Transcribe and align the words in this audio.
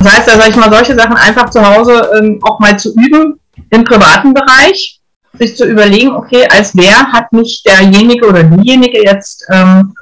Das 0.00 0.14
heißt, 0.14 0.28
da 0.28 0.32
sage 0.32 0.50
ich 0.50 0.56
mal, 0.56 0.72
solche 0.72 0.96
Sachen 0.96 1.16
einfach 1.16 1.50
zu 1.50 1.64
Hause 1.64 2.10
ähm, 2.18 2.38
auch 2.42 2.58
mal 2.58 2.78
zu 2.78 2.94
üben 2.94 3.38
im 3.70 3.84
privaten 3.84 4.32
Bereich, 4.32 4.98
sich 5.34 5.56
zu 5.56 5.66
überlegen, 5.66 6.12
okay, 6.12 6.48
als 6.48 6.74
wer 6.74 7.12
hat 7.12 7.30
mich 7.32 7.62
derjenige 7.62 8.26
oder 8.26 8.42
diejenige 8.42 9.04
jetzt 9.04 9.46
ähm, 9.50 9.94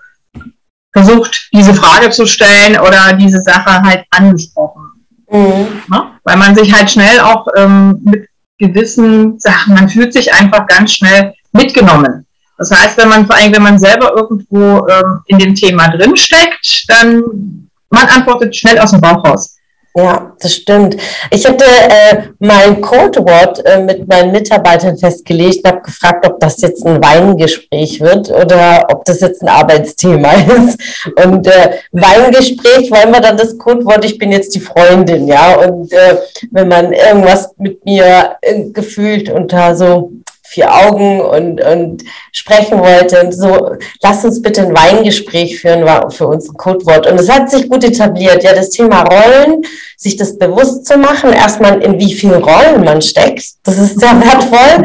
versucht, 0.92 1.48
diese 1.52 1.74
Frage 1.74 2.10
zu 2.10 2.26
stellen 2.26 2.78
oder 2.78 3.12
diese 3.14 3.42
Sache 3.42 3.82
halt 3.82 4.04
angesprochen. 4.10 4.82
Mhm. 5.30 5.82
Ne? 5.88 6.12
Weil 6.22 6.36
man 6.36 6.54
sich 6.54 6.72
halt 6.72 6.90
schnell 6.90 7.20
auch 7.20 7.46
ähm, 7.56 8.00
mit 8.04 8.28
gewissen 8.58 9.38
Sachen, 9.38 9.74
man 9.74 9.88
fühlt 9.88 10.12
sich 10.12 10.32
einfach 10.32 10.66
ganz 10.66 10.92
schnell 10.92 11.34
mitgenommen. 11.52 12.24
Das 12.56 12.70
heißt, 12.70 12.96
wenn 12.98 13.08
man 13.08 13.26
vor 13.26 13.36
allem, 13.36 13.52
wenn 13.52 13.62
man 13.62 13.78
selber 13.78 14.12
irgendwo 14.16 14.86
ähm, 14.88 15.20
in 15.26 15.38
dem 15.38 15.54
Thema 15.54 15.88
drinsteckt, 15.88 16.84
dann 16.88 17.68
man 17.90 18.06
antwortet 18.08 18.54
schnell 18.54 18.78
aus 18.78 18.90
dem 18.90 19.00
Bauch 19.00 19.24
raus. 19.24 19.57
Ja, 19.98 20.32
das 20.38 20.54
stimmt. 20.54 20.96
Ich 21.32 21.44
hatte 21.44 21.64
äh, 21.64 22.22
mein 22.38 22.80
Codewort 22.80 23.66
äh, 23.66 23.82
mit 23.82 24.06
meinen 24.06 24.30
Mitarbeitern 24.30 24.96
festgelegt 24.96 25.64
und 25.64 25.72
habe 25.72 25.82
gefragt, 25.82 26.24
ob 26.24 26.38
das 26.38 26.60
jetzt 26.60 26.86
ein 26.86 27.02
Weingespräch 27.02 28.00
wird 28.00 28.30
oder 28.30 28.86
ob 28.92 29.04
das 29.06 29.20
jetzt 29.20 29.42
ein 29.42 29.48
Arbeitsthema 29.48 30.32
ist. 30.66 30.78
Und 31.24 31.48
äh, 31.48 31.78
Weingespräch 31.90 32.92
wollen 32.92 33.12
wir 33.12 33.20
dann 33.20 33.36
das 33.36 33.58
Codewort, 33.58 34.04
ich 34.04 34.18
bin 34.18 34.30
jetzt 34.30 34.54
die 34.54 34.60
Freundin, 34.60 35.26
ja. 35.26 35.56
Und 35.56 35.92
äh, 35.92 36.18
wenn 36.52 36.68
man 36.68 36.92
irgendwas 36.92 37.50
mit 37.58 37.84
mir 37.84 38.36
äh, 38.42 38.70
gefühlt 38.70 39.28
unter 39.28 39.74
so 39.74 40.12
vier 40.48 40.74
Augen 40.74 41.20
und, 41.20 41.60
und 41.62 42.04
sprechen 42.32 42.80
wollte. 42.80 43.20
Und 43.22 43.32
so, 43.32 43.76
lass 44.02 44.24
uns 44.24 44.40
bitte 44.40 44.62
ein 44.62 44.74
Weingespräch 44.74 45.60
führen, 45.60 45.84
war 45.84 46.10
für 46.10 46.26
uns 46.26 46.48
ein 46.48 46.56
Codewort. 46.56 47.06
Und 47.06 47.20
es 47.20 47.30
hat 47.30 47.50
sich 47.50 47.68
gut 47.68 47.84
etabliert. 47.84 48.42
Ja, 48.42 48.54
das 48.54 48.70
Thema 48.70 49.02
Rollen, 49.02 49.62
sich 50.00 50.16
das 50.16 50.38
bewusst 50.38 50.86
zu 50.86 50.96
machen, 50.96 51.32
erstmal 51.32 51.82
in 51.82 51.98
wie 51.98 52.14
vielen 52.14 52.40
Rollen 52.40 52.84
man 52.84 53.02
steckt, 53.02 53.44
das 53.64 53.78
ist 53.78 53.98
sehr 53.98 54.14
wertvoll. 54.20 54.84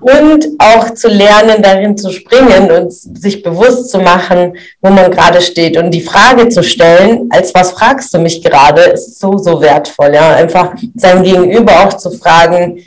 Und 0.00 0.46
auch 0.58 0.94
zu 0.94 1.08
lernen, 1.08 1.60
darin 1.60 1.98
zu 1.98 2.10
springen 2.10 2.70
und 2.70 2.90
sich 2.90 3.42
bewusst 3.42 3.90
zu 3.90 3.98
machen, 3.98 4.56
wo 4.80 4.88
man 4.88 5.10
gerade 5.10 5.42
steht. 5.42 5.76
Und 5.76 5.90
die 5.90 6.00
Frage 6.00 6.48
zu 6.48 6.62
stellen, 6.62 7.28
als 7.28 7.54
was 7.54 7.72
fragst 7.72 8.14
du 8.14 8.18
mich 8.18 8.42
gerade, 8.42 8.80
ist 8.84 9.20
so, 9.20 9.36
so 9.36 9.60
wertvoll. 9.60 10.14
Ja, 10.14 10.34
einfach 10.34 10.72
sein 10.94 11.22
Gegenüber 11.22 11.84
auch 11.84 11.98
zu 11.98 12.10
fragen, 12.12 12.78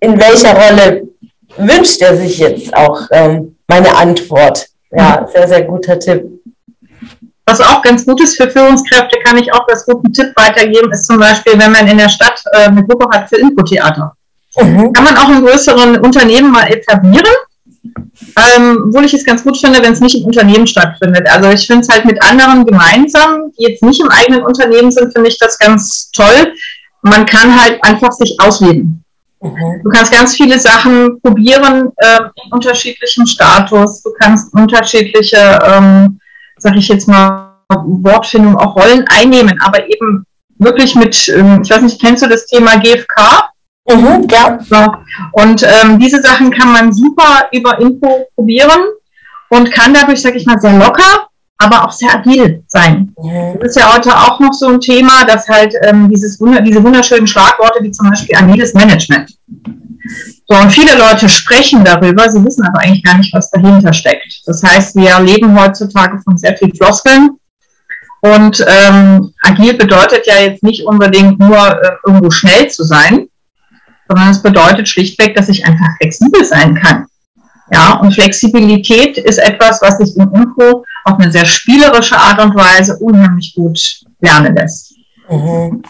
in 0.00 0.18
welcher 0.18 0.54
Rolle 0.54 1.02
wünscht 1.58 2.00
er 2.00 2.16
sich 2.16 2.38
jetzt 2.38 2.74
auch 2.74 3.02
ähm, 3.10 3.56
meine 3.68 3.94
Antwort. 3.94 4.68
Ja, 4.90 5.28
sehr, 5.30 5.48
sehr 5.48 5.62
guter 5.64 5.98
Tipp. 5.98 6.24
Was 7.46 7.60
auch 7.60 7.82
ganz 7.82 8.06
gut 8.06 8.22
ist 8.22 8.36
für 8.40 8.50
Führungskräfte, 8.50 9.18
kann 9.24 9.36
ich 9.36 9.52
auch 9.52 9.66
als 9.68 9.84
guten 9.84 10.12
Tipp 10.12 10.32
weitergeben, 10.34 10.90
ist 10.92 11.06
zum 11.06 11.18
Beispiel, 11.18 11.58
wenn 11.58 11.72
man 11.72 11.86
in 11.86 11.98
der 11.98 12.08
Stadt 12.08 12.42
äh, 12.52 12.68
eine 12.68 12.84
Gruppe 12.84 13.06
hat 13.14 13.28
für 13.28 13.36
Infotheater. 13.36 14.14
Mhm. 14.56 14.92
Kann 14.92 15.04
man 15.04 15.16
auch 15.16 15.28
in 15.28 15.44
größeren 15.44 15.98
Unternehmen 16.00 16.50
mal 16.50 16.68
etablieren. 16.68 17.34
Ähm, 18.36 18.84
obwohl 18.88 19.04
ich 19.04 19.14
es 19.14 19.24
ganz 19.24 19.42
gut 19.42 19.58
finde, 19.58 19.82
wenn 19.82 19.92
es 19.92 20.00
nicht 20.00 20.16
im 20.16 20.24
Unternehmen 20.24 20.66
stattfindet. 20.66 21.28
Also 21.28 21.50
ich 21.50 21.66
finde 21.66 21.82
es 21.82 21.88
halt 21.88 22.04
mit 22.04 22.22
anderen 22.22 22.64
gemeinsam, 22.64 23.52
die 23.58 23.64
jetzt 23.64 23.82
nicht 23.82 24.00
im 24.00 24.08
eigenen 24.08 24.42
Unternehmen 24.42 24.90
sind, 24.90 25.12
finde 25.12 25.28
ich 25.28 25.38
das 25.38 25.58
ganz 25.58 26.10
toll. 26.12 26.52
Man 27.02 27.26
kann 27.26 27.60
halt 27.60 27.82
einfach 27.84 28.12
sich 28.12 28.36
ausleben. 28.40 29.04
Mhm. 29.42 29.80
Du 29.82 29.90
kannst 29.90 30.12
ganz 30.12 30.34
viele 30.34 30.58
Sachen 30.58 31.20
probieren 31.20 31.92
äh, 31.96 32.20
in 32.44 32.52
unterschiedlichem 32.52 33.26
Status. 33.26 34.02
Du 34.02 34.10
kannst 34.18 34.52
unterschiedliche, 34.54 35.58
ähm, 35.62 36.18
sag 36.64 36.76
ich 36.76 36.88
jetzt 36.88 37.06
mal, 37.06 37.52
Wortfindung, 37.68 38.56
auch 38.56 38.74
Rollen 38.74 39.04
einnehmen, 39.08 39.60
aber 39.60 39.86
eben 39.88 40.24
wirklich 40.58 40.94
mit, 40.94 41.28
ähm, 41.28 41.60
ich 41.62 41.70
weiß 41.70 41.82
nicht, 41.82 42.00
kennst 42.00 42.24
du 42.24 42.28
das 42.28 42.46
Thema 42.46 42.76
GFK? 42.76 43.50
Mhm, 43.88 44.26
ja. 44.30 44.58
Und 45.32 45.62
ähm, 45.62 45.98
diese 45.98 46.20
Sachen 46.22 46.50
kann 46.50 46.72
man 46.72 46.92
super 46.92 47.48
über 47.52 47.78
Info 47.80 48.26
probieren 48.34 48.80
und 49.50 49.70
kann 49.70 49.94
dadurch, 49.94 50.22
sag 50.22 50.34
ich 50.34 50.46
mal, 50.46 50.58
sehr 50.58 50.76
locker 50.78 51.28
aber 51.58 51.84
auch 51.84 51.92
sehr 51.92 52.12
agil 52.12 52.62
sein. 52.66 53.14
Mhm. 53.18 53.58
Das 53.60 53.70
ist 53.70 53.76
ja 53.76 53.94
heute 53.94 54.14
auch 54.14 54.40
noch 54.40 54.52
so 54.52 54.68
ein 54.68 54.80
Thema, 54.80 55.24
dass 55.24 55.48
halt 55.48 55.74
ähm, 55.82 56.08
dieses, 56.08 56.38
diese 56.38 56.82
wunderschönen 56.82 57.26
Schlagworte 57.26 57.82
wie 57.82 57.90
zum 57.90 58.10
Beispiel 58.10 58.36
agiles 58.36 58.74
Management. 58.74 59.30
So, 60.46 60.56
und 60.58 60.70
viele 60.70 60.96
Leute 60.96 61.28
sprechen 61.28 61.84
darüber, 61.84 62.30
sie 62.30 62.44
wissen 62.44 62.66
aber 62.66 62.80
eigentlich 62.80 63.02
gar 63.02 63.16
nicht, 63.16 63.32
was 63.32 63.50
dahinter 63.50 63.92
steckt. 63.92 64.42
Das 64.46 64.62
heißt, 64.62 64.94
wir 64.94 65.18
leben 65.20 65.58
heutzutage 65.58 66.20
von 66.22 66.36
sehr 66.36 66.56
viel 66.56 66.74
Floskeln. 66.74 67.30
Und 68.20 68.64
ähm, 68.66 69.32
agil 69.42 69.74
bedeutet 69.74 70.26
ja 70.26 70.38
jetzt 70.40 70.62
nicht 70.62 70.86
unbedingt 70.86 71.38
nur 71.38 71.58
äh, 71.58 71.90
irgendwo 72.06 72.30
schnell 72.30 72.68
zu 72.68 72.84
sein, 72.84 73.28
sondern 74.08 74.30
es 74.30 74.42
bedeutet 74.42 74.88
schlichtweg, 74.88 75.34
dass 75.34 75.48
ich 75.48 75.64
einfach 75.64 75.96
flexibel 75.98 76.44
sein 76.44 76.74
kann. 76.74 77.06
Ja, 77.72 77.94
und 77.94 78.12
Flexibilität 78.12 79.16
ist 79.16 79.38
etwas, 79.38 79.80
was 79.80 79.98
sich 79.98 80.16
im 80.16 80.32
Info 80.34 80.84
auf 81.04 81.18
eine 81.18 81.32
sehr 81.32 81.46
spielerische 81.46 82.16
Art 82.16 82.40
und 82.42 82.54
Weise 82.54 82.96
unheimlich 82.98 83.54
gut 83.54 84.00
lernen 84.20 84.54
lässt. 84.54 84.94
Mhm. 85.30 85.82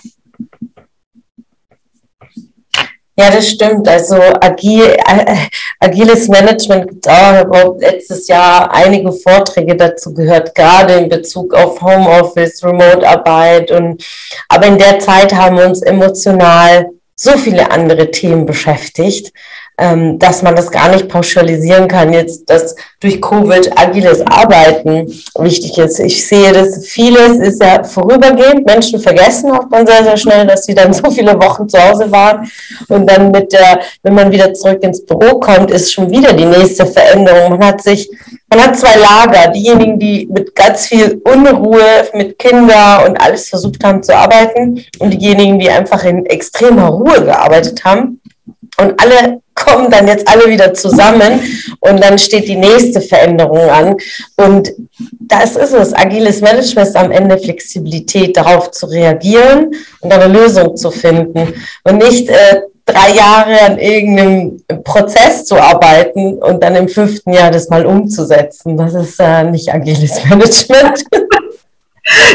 Ja, 3.16 3.30
das 3.30 3.48
stimmt. 3.48 3.86
Also 3.86 4.16
agil, 4.40 4.82
äh, 4.84 5.36
agiles 5.78 6.26
Management 6.28 6.88
gibt 6.88 7.08
auch 7.08 7.76
letztes 7.78 8.26
Jahr 8.26 8.74
einige 8.74 9.12
Vorträge 9.12 9.76
dazu 9.76 10.12
gehört, 10.12 10.52
gerade 10.54 10.94
in 10.94 11.08
Bezug 11.08 11.54
auf 11.54 11.80
Homeoffice, 11.80 12.64
Remote-Arbeit 12.64 13.70
aber 14.48 14.66
in 14.66 14.78
der 14.78 14.98
Zeit 14.98 15.32
haben 15.32 15.58
wir 15.58 15.66
uns 15.66 15.82
emotional 15.82 16.90
so 17.14 17.38
viele 17.38 17.70
andere 17.70 18.10
Themen 18.10 18.44
beschäftigt, 18.46 19.32
ähm, 19.76 20.18
dass 20.18 20.42
man 20.42 20.54
das 20.54 20.70
gar 20.70 20.88
nicht 20.90 21.08
pauschalisieren 21.08 21.88
kann, 21.88 22.12
jetzt, 22.12 22.48
dass 22.48 22.76
durch 23.00 23.20
Covid 23.20 23.76
agiles 23.76 24.24
Arbeiten 24.24 25.06
wichtig 25.38 25.76
ist. 25.78 25.98
Ich 25.98 26.26
sehe 26.26 26.52
das, 26.52 26.86
vieles 26.86 27.38
ist 27.38 27.60
ja 27.60 27.82
vorübergehend. 27.82 28.64
Menschen 28.66 29.00
vergessen 29.00 29.50
auch 29.50 29.68
dann 29.70 29.86
sehr, 29.86 30.04
sehr 30.04 30.16
schnell, 30.16 30.46
dass 30.46 30.64
sie 30.64 30.74
dann 30.74 30.92
so 30.94 31.10
viele 31.10 31.34
Wochen 31.42 31.68
zu 31.68 31.78
Hause 31.78 32.10
waren. 32.10 32.48
Und 32.88 33.10
dann 33.10 33.32
mit 33.32 33.52
der, 33.52 33.80
wenn 34.02 34.14
man 34.14 34.30
wieder 34.30 34.54
zurück 34.54 34.82
ins 34.82 35.04
Büro 35.04 35.40
kommt, 35.40 35.70
ist 35.70 35.92
schon 35.92 36.08
wieder 36.08 36.32
die 36.32 36.46
nächste 36.46 36.86
Veränderung. 36.86 37.58
Man 37.58 37.66
hat 37.66 37.82
sich, 37.82 38.08
man 38.48 38.62
hat 38.62 38.78
zwei 38.78 38.94
Lager. 38.96 39.50
Diejenigen, 39.50 39.98
die 39.98 40.28
mit 40.30 40.54
ganz 40.54 40.86
viel 40.86 41.20
Unruhe, 41.24 41.82
mit 42.12 42.38
Kindern 42.38 43.08
und 43.08 43.20
alles 43.20 43.48
versucht 43.48 43.82
haben 43.82 44.02
zu 44.04 44.16
arbeiten 44.16 44.84
und 45.00 45.10
diejenigen, 45.10 45.58
die 45.58 45.68
einfach 45.68 46.04
in 46.04 46.24
extremer 46.26 46.88
Ruhe 46.88 47.24
gearbeitet 47.24 47.84
haben. 47.84 48.20
Und 48.76 49.00
alle 49.00 49.40
kommen 49.54 49.90
dann 49.90 50.08
jetzt 50.08 50.28
alle 50.28 50.48
wieder 50.50 50.74
zusammen 50.74 51.40
und 51.80 52.02
dann 52.02 52.18
steht 52.18 52.48
die 52.48 52.56
nächste 52.56 53.00
Veränderung 53.00 53.70
an. 53.70 53.96
Und 54.36 54.72
das 55.20 55.56
ist 55.56 55.72
es. 55.72 55.94
Agiles 55.94 56.40
Management 56.40 56.88
ist 56.88 56.96
am 56.96 57.10
Ende 57.10 57.38
Flexibilität, 57.38 58.36
darauf 58.36 58.70
zu 58.72 58.86
reagieren 58.86 59.74
und 60.00 60.12
eine 60.12 60.26
Lösung 60.26 60.76
zu 60.76 60.90
finden 60.90 61.54
und 61.84 61.98
nicht 61.98 62.28
äh, 62.28 62.62
drei 62.84 63.14
Jahre 63.14 63.60
an 63.62 63.78
irgendeinem 63.78 64.62
Prozess 64.82 65.44
zu 65.44 65.56
arbeiten 65.56 66.34
und 66.42 66.62
dann 66.62 66.76
im 66.76 66.88
fünften 66.88 67.32
Jahr 67.32 67.50
das 67.50 67.68
mal 67.68 67.86
umzusetzen. 67.86 68.76
Das 68.76 68.94
ist 68.94 69.18
äh, 69.20 69.44
nicht 69.44 69.72
agiles 69.72 70.22
Management. 70.28 71.04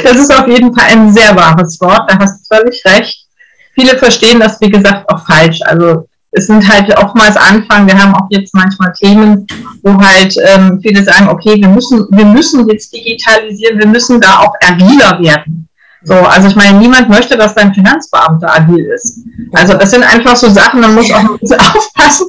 Das 0.03 0.15
ist 0.15 0.33
auf 0.33 0.47
jeden 0.47 0.74
Fall 0.74 0.88
ein 0.92 1.13
sehr 1.13 1.35
wahres 1.35 1.80
Wort, 1.80 2.09
da 2.09 2.18
hast 2.18 2.39
du 2.39 2.56
völlig 2.56 2.83
recht. 2.85 3.27
Viele 3.75 3.97
verstehen 3.97 4.39
das, 4.39 4.59
wie 4.59 4.71
gesagt, 4.71 5.07
auch 5.09 5.25
falsch. 5.25 5.59
Also 5.62 6.08
es 6.31 6.47
sind 6.47 6.67
halt 6.67 6.95
oftmals 6.97 7.35
Anfang, 7.37 7.87
wir 7.87 7.97
haben 7.97 8.13
auch 8.13 8.27
jetzt 8.29 8.53
manchmal 8.53 8.93
Themen, 8.93 9.47
wo 9.81 9.99
halt 9.99 10.35
ähm, 10.45 10.79
viele 10.81 11.03
sagen, 11.03 11.27
okay, 11.27 11.55
wir 11.59 11.67
müssen, 11.67 12.05
wir 12.11 12.25
müssen 12.25 12.67
jetzt 12.69 12.93
digitalisieren, 12.93 13.79
wir 13.79 13.87
müssen 13.87 14.21
da 14.21 14.39
auch 14.39 14.53
agiler 14.61 15.19
werden. 15.19 15.67
So, 16.03 16.13
also 16.13 16.47
ich 16.47 16.55
meine, 16.55 16.77
niemand 16.77 17.09
möchte, 17.09 17.35
dass 17.35 17.55
dein 17.55 17.73
Finanzbeamter 17.73 18.53
agil 18.53 18.85
ist. 18.85 19.19
Also 19.53 19.73
das 19.73 19.91
sind 19.91 20.03
einfach 20.03 20.35
so 20.35 20.49
Sachen, 20.49 20.79
man 20.79 20.95
muss 20.95 21.11
auch 21.11 21.19
ein 21.19 21.37
bisschen 21.39 21.59
aufpassen, 21.75 22.27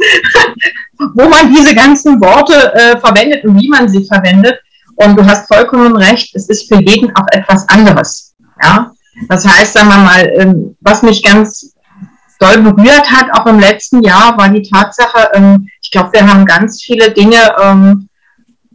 wo 1.14 1.29
man 1.29 1.55
diese 1.55 1.75
ganzen 1.75 2.20
Worte 2.20 2.75
äh, 2.75 2.99
verwendet 2.99 3.44
und 3.44 3.61
wie 3.61 3.69
man 3.69 3.88
sie 3.88 4.05
verwendet. 4.05 4.58
Und 4.96 5.17
du 5.17 5.25
hast 5.25 5.46
vollkommen 5.46 5.96
recht, 5.96 6.35
es 6.35 6.49
ist 6.49 6.69
für 6.69 6.81
jeden 6.82 7.14
auch 7.14 7.26
etwas 7.31 7.69
anderes. 7.69 8.35
Ja, 8.62 8.93
das 9.29 9.46
heißt, 9.46 9.73
sagen 9.73 9.88
wir 9.88 9.99
mal, 9.99 10.32
ähm, 10.37 10.76
was 10.81 11.03
mich 11.03 11.23
ganz 11.23 11.73
doll 12.41 12.63
berührt 12.63 13.11
hat, 13.11 13.33
auch 13.33 13.47
im 13.47 13.61
letzten 13.61 14.03
Jahr, 14.03 14.37
war 14.37 14.49
die 14.49 14.63
Tatsache, 14.63 15.31
ähm, 15.35 15.69
ich 15.83 15.91
glaube, 15.91 16.13
wir 16.13 16.27
haben 16.27 16.45
ganz 16.47 16.83
viele 16.83 17.11
Dinge 17.11 17.55
ähm, 17.63 18.09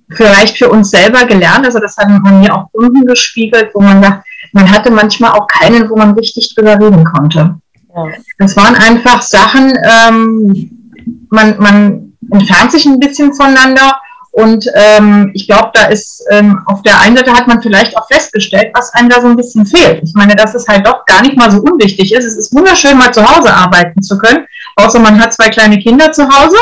vielleicht 0.10 0.58
für 0.58 0.70
uns 0.70 0.92
selber 0.92 1.26
gelernt. 1.26 1.66
Also 1.66 1.80
das 1.80 1.98
haben 1.98 2.22
man 2.22 2.42
mir 2.42 2.54
auch 2.54 2.72
Kunden 2.72 3.06
gespiegelt, 3.06 3.72
wo 3.74 3.82
man 3.82 4.02
sagt, 4.02 4.26
man 4.54 4.72
hatte 4.72 4.92
manchmal 4.92 5.32
auch 5.32 5.48
keinen, 5.48 5.90
wo 5.90 5.96
man 5.96 6.12
richtig 6.14 6.54
drüber 6.54 6.80
reden 6.80 7.04
konnte. 7.04 7.56
Ja. 7.96 8.08
Das 8.38 8.56
waren 8.56 8.76
einfach 8.76 9.22
Sachen, 9.22 9.74
ähm, 9.84 10.98
man, 11.30 11.58
man 11.60 12.14
entfernt 12.32 12.72
sich 12.72 12.86
ein 12.86 13.00
bisschen 13.00 13.34
voneinander 13.34 14.00
und 14.36 14.70
ähm, 14.74 15.32
ich 15.34 15.48
glaube, 15.48 15.70
da 15.74 15.86
ist 15.86 16.22
ähm, 16.30 16.60
auf 16.66 16.82
der 16.82 17.00
einen 17.00 17.16
Seite 17.16 17.32
hat 17.32 17.48
man 17.48 17.62
vielleicht 17.62 17.96
auch 17.96 18.06
festgestellt, 18.06 18.70
was 18.74 18.94
einem 18.94 19.08
da 19.08 19.22
so 19.22 19.28
ein 19.28 19.38
bisschen 19.38 19.66
fehlt. 19.66 20.04
Ich 20.04 20.14
meine, 20.14 20.36
dass 20.36 20.54
es 20.54 20.68
halt 20.68 20.86
doch 20.86 21.06
gar 21.06 21.22
nicht 21.22 21.38
mal 21.38 21.50
so 21.50 21.60
unwichtig 21.60 22.14
ist. 22.14 22.26
Es 22.26 22.36
ist 22.36 22.54
wunderschön, 22.54 22.98
mal 22.98 23.14
zu 23.14 23.24
Hause 23.24 23.54
arbeiten 23.54 24.04
zu 24.04 24.18
können, 24.18 24.46
außer 24.76 25.00
man 25.00 25.22
hat 25.22 25.34
zwei 25.34 25.48
kleine 25.48 25.80
Kinder 25.80 26.12
zu 26.12 26.28
Hause, 26.28 26.58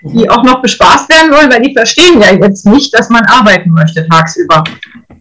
die 0.00 0.30
auch 0.30 0.42
noch 0.44 0.62
bespaßt 0.62 1.10
werden 1.10 1.30
wollen, 1.30 1.52
weil 1.52 1.60
die 1.60 1.74
verstehen 1.74 2.22
ja 2.22 2.32
jetzt 2.32 2.64
nicht, 2.64 2.98
dass 2.98 3.10
man 3.10 3.26
arbeiten 3.26 3.68
möchte 3.68 4.08
tagsüber. 4.08 4.64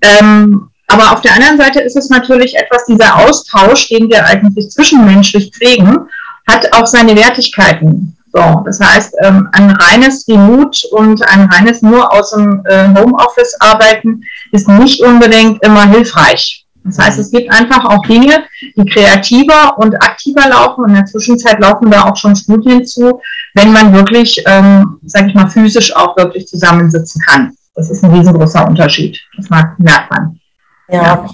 Ähm, 0.01 0.69
aber 0.87 1.11
auf 1.11 1.19
der 1.19 1.33
anderen 1.33 1.57
Seite 1.57 1.81
ist 1.81 1.97
es 1.97 2.09
natürlich 2.09 2.55
etwas, 2.55 2.85
dieser 2.85 3.17
Austausch, 3.17 3.89
den 3.89 4.09
wir 4.09 4.25
eigentlich 4.25 4.69
zwischenmenschlich 4.69 5.51
pflegen, 5.53 6.07
hat 6.47 6.71
auch 6.71 6.87
seine 6.87 7.13
Wertigkeiten. 7.17 8.15
So, 8.31 8.61
das 8.65 8.79
heißt, 8.79 9.15
ähm, 9.23 9.49
ein 9.53 9.71
reines 9.71 10.27
Remote 10.27 10.87
und 10.91 11.27
ein 11.27 11.45
reines 11.45 11.81
nur 11.81 12.13
aus 12.13 12.31
dem 12.31 12.63
äh, 12.65 12.87
Homeoffice 12.89 13.55
arbeiten 13.59 14.21
ist 14.51 14.67
nicht 14.67 15.01
unbedingt 15.03 15.63
immer 15.63 15.85
hilfreich. 15.87 16.65
Das 16.83 16.97
heißt, 16.97 17.19
es 17.19 17.31
gibt 17.31 17.51
einfach 17.51 17.85
auch 17.85 18.03
Dinge, 18.03 18.45
die 18.75 18.85
kreativer 18.85 19.77
und 19.77 19.95
aktiver 20.01 20.47
laufen. 20.47 20.83
Und 20.83 20.89
in 20.89 20.95
der 20.95 21.05
Zwischenzeit 21.05 21.59
laufen 21.59 21.91
da 21.91 22.05
auch 22.05 22.15
schon 22.15 22.35
Studien 22.35 22.85
zu, 22.85 23.21
wenn 23.53 23.73
man 23.73 23.93
wirklich, 23.93 24.41
ähm, 24.45 24.99
sage 25.05 25.27
ich 25.27 25.33
mal, 25.33 25.49
physisch 25.49 25.95
auch 25.95 26.15
wirklich 26.15 26.47
zusammensitzen 26.47 27.21
kann. 27.27 27.53
Das 27.75 27.89
ist 27.89 28.03
ein 28.03 28.11
riesengroßer 28.11 28.67
Unterschied. 28.67 29.19
Das 29.37 29.49
merkt 29.49 29.79
man. 30.11 30.39
Ja. 30.87 31.03
ja. 31.03 31.29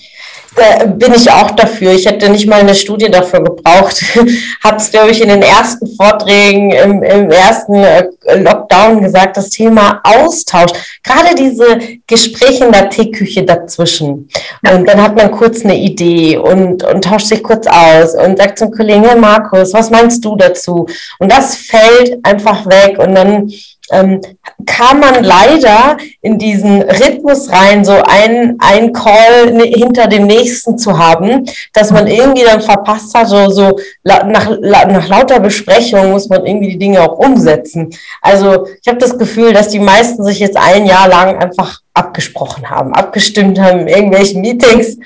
Da 0.55 0.85
bin 0.85 1.13
ich 1.13 1.29
auch 1.29 1.51
dafür. 1.51 1.91
Ich 1.91 2.05
hätte 2.05 2.29
nicht 2.29 2.47
mal 2.47 2.61
eine 2.61 2.75
Studie 2.75 3.09
dafür 3.09 3.43
gebraucht. 3.43 4.03
Habe 4.63 4.77
es, 4.77 4.89
glaube 4.89 5.11
ich, 5.11 5.21
in 5.21 5.27
den 5.27 5.41
ersten 5.41 5.87
Vorträgen 5.95 6.71
im, 6.71 7.03
im 7.03 7.29
ersten 7.29 7.75
äh, 7.75 8.07
Lockdown 8.35 9.01
gesagt, 9.01 9.35
das 9.35 9.49
Thema 9.49 10.01
Austausch. 10.03 10.71
Gerade 11.03 11.35
diese 11.35 11.77
Gespräche 12.07 12.65
in 12.65 12.71
der 12.71 12.89
Teeküche 12.89 13.43
dazwischen. 13.43 14.29
Und 14.71 14.87
dann 14.87 15.01
hat 15.01 15.15
man 15.15 15.31
kurz 15.31 15.65
eine 15.65 15.77
Idee 15.77 16.37
und, 16.37 16.83
und 16.83 17.03
tauscht 17.03 17.27
sich 17.27 17.43
kurz 17.43 17.67
aus 17.67 18.15
und 18.15 18.37
sagt 18.37 18.59
zum 18.59 18.71
Kollegen, 18.71 19.03
Herr 19.03 19.17
Markus, 19.17 19.73
was 19.73 19.89
meinst 19.89 20.23
du 20.23 20.35
dazu? 20.37 20.87
Und 21.19 21.31
das 21.31 21.55
fällt 21.55 22.17
einfach 22.23 22.65
weg 22.65 22.97
und 22.97 23.13
dann 23.13 23.51
ähm, 23.91 24.21
kam 24.65 24.99
man 24.99 25.23
leider 25.23 25.97
in 26.21 26.37
diesen 26.37 26.81
Rhythmus 26.81 27.51
rein, 27.51 27.85
so 27.85 27.93
ein, 27.93 28.55
ein 28.59 28.93
Call 28.93 29.59
hinter 29.61 30.07
dem 30.07 30.27
nächsten 30.27 30.77
zu 30.77 30.97
haben, 30.97 31.45
dass 31.73 31.91
man 31.91 32.07
irgendwie 32.07 32.43
dann 32.43 32.61
verpasst 32.61 33.15
hat, 33.15 33.27
so, 33.27 33.49
so 33.49 33.79
nach, 34.03 34.49
nach 34.61 35.07
lauter 35.07 35.39
Besprechung 35.39 36.11
muss 36.11 36.29
man 36.29 36.45
irgendwie 36.45 36.71
die 36.71 36.79
Dinge 36.79 37.01
auch 37.01 37.17
umsetzen. 37.19 37.89
Also 38.21 38.67
ich 38.81 38.87
habe 38.87 38.97
das 38.97 39.17
Gefühl, 39.17 39.53
dass 39.53 39.69
die 39.69 39.79
meisten 39.79 40.23
sich 40.23 40.39
jetzt 40.39 40.57
ein 40.57 40.85
Jahr 40.85 41.07
lang 41.07 41.37
einfach 41.37 41.81
abgesprochen 41.93 42.69
haben, 42.69 42.93
abgestimmt 42.93 43.59
haben 43.59 43.81
in 43.81 43.87
irgendwelchen 43.87 44.41
Meetings 44.41 44.97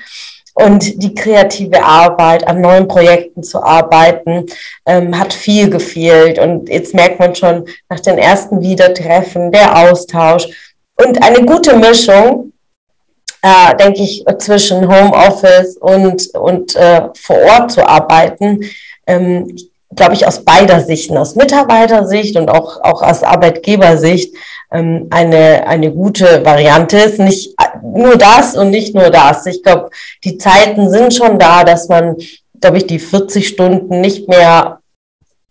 und 0.64 1.02
die 1.02 1.14
kreative 1.14 1.82
Arbeit, 1.82 2.46
an 2.46 2.60
neuen 2.60 2.88
Projekten 2.88 3.42
zu 3.42 3.62
arbeiten, 3.62 4.46
ähm, 4.86 5.18
hat 5.18 5.32
viel 5.32 5.70
gefehlt. 5.70 6.38
Und 6.38 6.68
jetzt 6.68 6.94
merkt 6.94 7.18
man 7.18 7.34
schon 7.34 7.66
nach 7.88 8.00
den 8.00 8.18
ersten 8.18 8.60
Wiedertreffen, 8.60 9.52
der 9.52 9.76
Austausch 9.76 10.48
und 10.96 11.22
eine 11.22 11.44
gute 11.44 11.76
Mischung, 11.76 12.52
äh, 13.42 13.74
denke 13.76 14.02
ich, 14.02 14.24
zwischen 14.38 14.86
Homeoffice 14.86 15.76
und, 15.78 16.34
und 16.34 16.76
äh, 16.76 17.08
vor 17.18 17.38
Ort 17.38 17.72
zu 17.72 17.86
arbeiten. 17.86 18.60
Ähm, 19.06 19.56
glaube 19.94 20.14
ich, 20.14 20.26
aus 20.26 20.44
beider 20.44 20.80
Sichten, 20.80 21.16
aus 21.16 21.34
Mitarbeitersicht 21.34 22.36
und 22.36 22.48
auch, 22.48 22.80
auch 22.82 23.02
aus 23.02 23.24
Arbeitgebersicht 23.24 24.34
ähm, 24.72 25.08
eine, 25.10 25.66
eine 25.66 25.90
gute 25.90 26.44
Variante 26.44 26.98
ist. 26.98 27.18
Nicht 27.18 27.54
nur 27.82 28.16
das 28.16 28.56
und 28.56 28.70
nicht 28.70 28.94
nur 28.94 29.10
das. 29.10 29.46
Ich 29.46 29.62
glaube, 29.62 29.90
die 30.24 30.38
Zeiten 30.38 30.90
sind 30.90 31.14
schon 31.14 31.38
da, 31.38 31.64
dass 31.64 31.88
man, 31.88 32.16
glaube 32.60 32.78
ich, 32.78 32.86
die 32.86 32.98
40 32.98 33.48
Stunden 33.48 34.00
nicht 34.00 34.28
mehr 34.28 34.80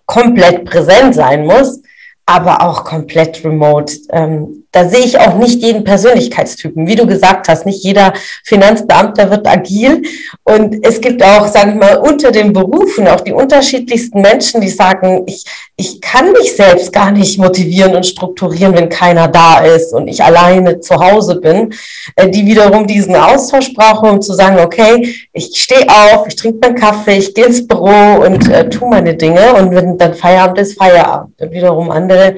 komplett 0.06 0.66
präsent 0.66 1.14
sein 1.16 1.46
muss, 1.46 1.82
aber 2.26 2.62
auch 2.62 2.84
komplett 2.84 3.44
remote. 3.44 3.94
Ähm, 4.12 4.60
da 4.72 4.88
sehe 4.88 5.04
ich 5.04 5.20
auch 5.20 5.36
nicht 5.38 5.64
jeden 5.64 5.84
Persönlichkeitstypen. 5.84 6.86
Wie 6.86 6.96
du 6.96 7.08
gesagt 7.08 7.48
hast, 7.48 7.66
nicht 7.66 7.84
jeder 7.84 8.14
Finanzbeamter 8.44 9.32
wird 9.32 9.48
agil. 9.48 10.04
Und 10.44 10.86
es 10.86 11.02
gibt 11.02 11.24
auch, 11.24 11.48
sagen 11.48 11.80
wir 11.80 11.88
mal, 11.88 11.98
unter 11.98 12.32
den 12.32 12.54
Berufen 12.54 13.08
auch 13.08 13.22
die 13.22 13.34
unterschiedlichsten 13.34 14.22
Menschen, 14.22 14.62
die 14.62 14.70
sagen, 14.70 15.24
ich, 15.26 15.44
ich 15.80 16.02
kann 16.02 16.34
mich 16.34 16.58
selbst 16.58 16.92
gar 16.92 17.10
nicht 17.10 17.40
motivieren 17.40 17.96
und 17.96 18.06
strukturieren, 18.06 18.76
wenn 18.76 18.90
keiner 18.90 19.30
da 19.30 19.60
ist 19.60 19.94
und 19.94 20.10
ich 20.10 20.22
alleine 20.22 20.82
zu 20.82 20.96
Hause 20.96 21.40
bin, 21.40 21.74
äh, 22.18 22.28
die 22.30 22.46
wiederum 22.46 22.86
diesen 22.86 23.16
Austausch 23.16 23.74
brauchen, 23.74 24.10
um 24.10 24.22
zu 24.22 24.34
sagen, 24.34 24.60
okay, 24.60 25.16
ich 25.32 25.58
stehe 25.58 25.88
auf, 25.88 26.28
ich 26.28 26.36
trinke 26.36 26.60
meinen 26.62 26.76
Kaffee, 26.76 27.20
ich 27.20 27.34
gehe 27.34 27.46
ins 27.46 27.66
Büro 27.66 28.26
und 28.26 28.52
äh, 28.52 28.68
tue 28.70 28.90
meine 28.90 29.16
Dinge. 29.16 29.54
Und 29.54 29.74
wenn 29.74 29.98
dann 29.98 30.16
Feierabend 30.16 30.60
ist, 30.60 30.78
Feierabend. 30.78 31.40
Und 31.40 31.52
wiederum 31.52 31.90
andere, 31.92 32.36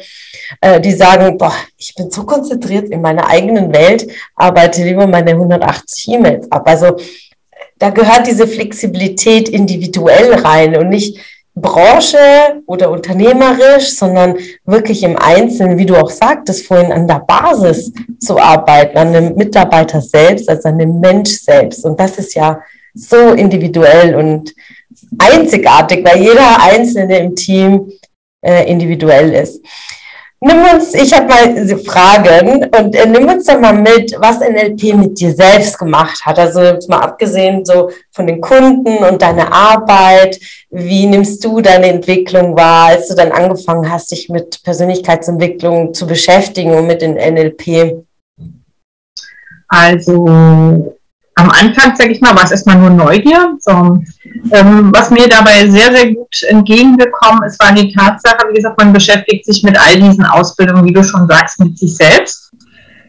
äh, 0.62 0.80
die 0.80 0.92
sagen, 0.94 1.36
boah, 1.40 1.56
ich 1.78 1.96
bin 1.96 2.12
so 2.12 2.24
konzentriert 2.24 2.90
in 2.90 3.02
meiner 3.02 3.28
eigenen 3.28 3.74
Welt, 3.74 4.08
arbeite 4.36 4.84
lieber 4.84 5.08
meine 5.08 5.32
180 5.32 6.10
E-Mails 6.10 6.52
ab. 6.52 6.62
Also 6.66 6.96
da 7.80 7.90
gehört 7.90 8.28
diese 8.28 8.48
Flexibilität 8.48 9.50
individuell 9.50 10.36
rein 10.36 10.78
und 10.78 10.90
nicht 10.90 11.18
Branche 11.54 12.62
oder 12.66 12.90
unternehmerisch, 12.92 13.90
sondern 13.96 14.38
wirklich 14.66 15.04
im 15.04 15.18
Einzelnen, 15.18 15.78
wie 15.78 15.86
du 15.86 15.96
auch 15.96 16.10
sagtest 16.10 16.66
vorhin, 16.66 16.92
an 16.92 17.08
der 17.08 17.24
Basis 17.28 17.92
zu 18.20 18.40
arbeiten, 18.40 18.98
an 18.98 19.14
dem 19.14 19.36
Mitarbeiter 19.36 20.02
selbst, 20.02 20.50
also 20.50 20.70
an 20.70 20.80
dem 20.80 21.00
Mensch 21.00 21.32
selbst. 21.32 21.84
Und 21.86 22.00
das 22.00 22.18
ist 22.18 22.36
ja 22.36 22.62
so 22.94 23.34
individuell 23.34 24.16
und 24.16 24.54
einzigartig, 25.18 26.06
weil 26.06 26.22
jeder 26.22 26.62
Einzelne 26.62 27.20
im 27.20 27.36
Team 27.36 27.92
äh, 28.42 28.70
individuell 28.70 29.34
ist. 29.34 29.62
Nimm 30.44 30.58
uns, 30.74 30.96
ich 30.96 31.14
habe 31.14 31.28
mal 31.28 31.78
Fragen 31.86 32.64
und 32.64 32.96
äh, 32.96 33.06
nimm 33.06 33.30
uns 33.30 33.46
doch 33.46 33.60
mal 33.60 33.74
mit, 33.74 34.16
was 34.18 34.40
NLP 34.40 34.96
mit 34.96 35.20
dir 35.20 35.36
selbst 35.36 35.78
gemacht 35.78 36.26
hat. 36.26 36.40
Also 36.40 36.64
jetzt 36.64 36.90
mal 36.90 36.98
abgesehen 36.98 37.64
so 37.64 37.92
von 38.10 38.26
den 38.26 38.42
Kunden 38.42 39.04
und 39.04 39.22
deiner 39.22 39.54
Arbeit, 39.54 40.40
wie 40.72 41.06
nimmst 41.06 41.46
du 41.46 41.62
deine 41.62 41.90
Entwicklung 41.90 42.56
wahr, 42.58 42.88
als 42.88 43.08
du 43.10 43.14
dann 43.14 43.32
angefangen 43.32 43.92
hast, 43.92 44.10
dich 44.12 44.30
mit 44.30 44.64
Persönlichkeitsentwicklung 44.64 45.94
zu 45.94 46.08
beschäftigen 46.08 46.74
und 46.74 46.88
mit 46.88 47.04
den 47.04 47.14
NLP? 47.14 48.04
Also 49.68 50.96
am 51.42 51.50
Anfang, 51.50 51.96
sage 51.96 52.12
ich 52.12 52.22
mal, 52.22 52.36
war 52.36 52.44
es 52.44 52.52
erstmal 52.52 52.78
nur 52.78 52.92
Neugier. 52.92 53.56
So, 53.60 54.00
ähm, 54.52 54.92
was 54.94 55.10
mir 55.10 55.28
dabei 55.28 55.68
sehr, 55.68 55.92
sehr 55.92 56.14
gut 56.14 56.44
entgegengekommen 56.48 57.44
ist, 57.44 57.60
war 57.60 57.74
die 57.74 57.94
Tatsache, 57.94 58.48
wie 58.50 58.56
gesagt, 58.56 58.78
man 58.78 58.94
beschäftigt 58.94 59.46
sich 59.46 59.64
mit 59.64 59.78
all 59.80 60.00
diesen 60.00 60.26
Ausbildungen, 60.26 60.86
wie 60.86 60.94
du 60.94 61.04
schon 61.04 61.28
sagst, 61.28 61.60
mit 61.60 61.78
sich 61.78 61.96
selbst. 61.96 62.52